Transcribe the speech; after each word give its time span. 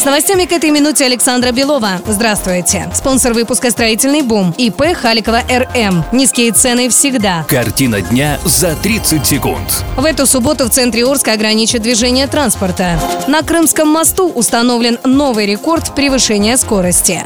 С 0.00 0.04
новостями 0.06 0.46
к 0.46 0.52
этой 0.52 0.70
минуте 0.70 1.04
Александра 1.04 1.52
Белова. 1.52 2.00
Здравствуйте. 2.06 2.90
Спонсор 2.94 3.34
выпуска 3.34 3.70
«Строительный 3.70 4.22
бум» 4.22 4.54
ИП 4.56 4.94
Халикова 4.94 5.42
РМ. 5.46 6.04
Низкие 6.10 6.52
цены 6.52 6.88
всегда. 6.88 7.44
Картина 7.46 8.00
дня 8.00 8.40
за 8.46 8.74
30 8.76 9.26
секунд. 9.26 9.84
В 9.98 10.06
эту 10.06 10.24
субботу 10.24 10.64
в 10.64 10.70
центре 10.70 11.04
Орска 11.04 11.34
ограничат 11.34 11.82
движение 11.82 12.26
транспорта. 12.28 12.98
На 13.28 13.42
Крымском 13.42 13.88
мосту 13.88 14.30
установлен 14.30 14.98
новый 15.04 15.44
рекорд 15.44 15.94
превышения 15.94 16.56
скорости. 16.56 17.22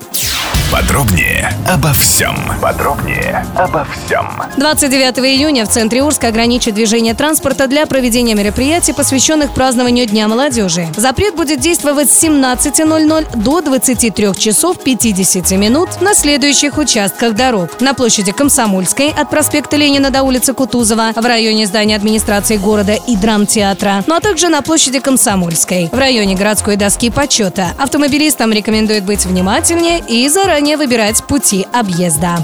Подробнее 0.73 1.57
обо 1.69 1.93
всем. 1.93 2.37
Подробнее 2.61 3.47
обо 3.55 3.87
всем. 3.87 4.43
29 4.57 5.19
июня 5.21 5.65
в 5.65 5.69
центре 5.69 6.03
Орска 6.03 6.29
ограничат 6.29 6.75
движение 6.75 7.15
транспорта 7.15 7.69
для 7.69 7.87
проведения 7.87 8.35
мероприятий, 8.35 8.93
посвященных 8.93 9.55
празднованию 9.55 10.07
Дня 10.07 10.27
молодежи. 10.27 10.89
Запрет 10.97 11.37
будет 11.37 11.61
действовать 11.61 12.11
с 12.11 12.25
17.00 12.25 13.37
до 13.37 13.61
23 13.61 14.35
часов 14.37 14.83
50 14.83 15.53
минут 15.53 16.01
на 16.01 16.13
следующих 16.15 16.77
участках 16.77 17.35
дорог. 17.35 17.81
На 17.81 17.95
площади 17.95 18.33
Комсомольской 18.33 19.11
от 19.11 19.31
проспекта 19.31 19.77
Ленина 19.77 20.11
до 20.11 20.23
улицы 20.23 20.55
Кутузова, 20.55 21.13
в 21.15 21.25
районе 21.25 21.67
здания 21.67 21.95
администрации 21.95 22.57
города 22.57 22.95
и 22.95 23.17
драмтеатра, 23.17 24.03
ну 24.07 24.17
а 24.17 24.21
также 24.21 24.49
на 24.49 24.61
площади 24.63 24.99
Комсомольской, 24.99 25.89
в 25.93 25.99
районе 25.99 26.35
городской 26.35 26.77
доски 26.77 27.11
почета. 27.11 27.69
Автомобилистам 27.79 28.53
рекомендует 28.53 29.05
быть 29.05 29.25
внимательнее 29.25 30.01
и 30.01 30.29
заранее 30.29 30.64
выбирать 30.73 31.23
пути 31.25 31.67
объезда. 31.73 32.39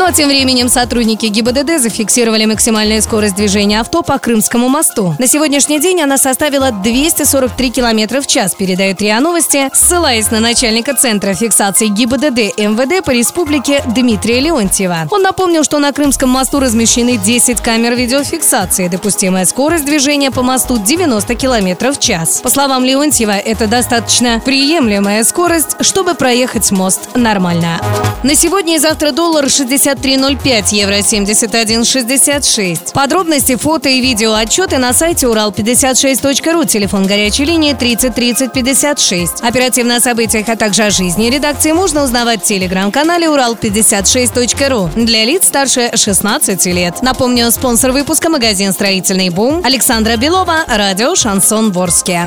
Ну 0.00 0.06
а 0.06 0.12
тем 0.12 0.30
временем 0.30 0.70
сотрудники 0.70 1.26
ГИБДД 1.26 1.78
зафиксировали 1.78 2.46
максимальную 2.46 3.02
скорость 3.02 3.36
движения 3.36 3.80
авто 3.80 4.02
по 4.02 4.18
Крымскому 4.18 4.66
мосту. 4.66 5.14
На 5.18 5.26
сегодняшний 5.26 5.78
день 5.78 6.00
она 6.00 6.16
составила 6.16 6.72
243 6.72 7.70
км 7.70 8.22
в 8.22 8.26
час, 8.26 8.54
передают 8.54 9.02
РИА 9.02 9.20
Новости, 9.20 9.68
ссылаясь 9.74 10.30
на 10.30 10.40
начальника 10.40 10.94
Центра 10.94 11.34
фиксации 11.34 11.88
ГИБДД 11.88 12.56
МВД 12.56 13.04
по 13.04 13.10
республике 13.10 13.82
Дмитрия 13.94 14.40
Леонтьева. 14.40 15.06
Он 15.10 15.20
напомнил, 15.20 15.64
что 15.64 15.78
на 15.78 15.92
Крымском 15.92 16.30
мосту 16.30 16.60
размещены 16.60 17.18
10 17.18 17.60
камер 17.60 17.94
видеофиксации. 17.94 18.88
Допустимая 18.88 19.44
скорость 19.44 19.84
движения 19.84 20.30
по 20.30 20.40
мосту 20.40 20.78
90 20.78 21.34
км 21.34 21.92
в 21.92 21.98
час. 22.00 22.40
По 22.40 22.48
словам 22.48 22.86
Леонтьева, 22.86 23.32
это 23.32 23.66
достаточно 23.66 24.40
приемлемая 24.42 25.24
скорость, 25.24 25.76
чтобы 25.82 26.14
проехать 26.14 26.70
мост 26.70 27.10
нормально. 27.16 27.78
На 28.22 28.34
сегодня 28.34 28.76
и 28.76 28.78
завтра 28.78 29.12
доллар 29.12 29.50
63.05, 29.94 30.74
евро 30.74 30.98
71.66. 30.98 32.92
Подробности, 32.92 33.56
фото 33.56 33.88
и 33.88 34.00
видео 34.00 34.34
отчеты 34.34 34.78
на 34.78 34.92
сайте 34.92 35.26
урал56.ру, 35.26 36.64
телефон 36.64 37.06
горячей 37.06 37.44
линии 37.44 37.72
30 37.72 38.14
30 38.14 38.52
56. 38.52 39.42
Оперативно 39.42 39.96
о 39.96 40.00
событиях, 40.00 40.48
а 40.48 40.56
также 40.56 40.84
о 40.84 40.90
жизни 40.90 41.28
редакции 41.30 41.72
можно 41.72 42.04
узнавать 42.04 42.42
в 42.42 42.44
телеграм-канале 42.44 43.26
урал56.ру 43.26 44.90
для 44.94 45.24
лиц 45.24 45.46
старше 45.46 45.90
16 45.94 46.66
лет. 46.66 47.02
Напомню, 47.02 47.50
спонсор 47.50 47.92
выпуска 47.92 48.28
магазин 48.28 48.72
«Строительный 48.72 49.30
бум» 49.30 49.62
Александра 49.64 50.16
Белова, 50.16 50.64
радио 50.68 51.14
«Шансон 51.14 51.72
Ворске». 51.72 52.26